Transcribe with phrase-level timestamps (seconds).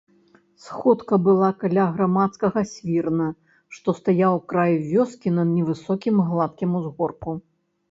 [0.67, 3.27] Сходка была каля грамадскага свірна,
[3.77, 7.39] што стаяў край вёскі на невысокім гладкім узгорку.